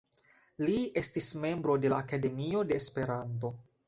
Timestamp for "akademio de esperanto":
2.05-3.53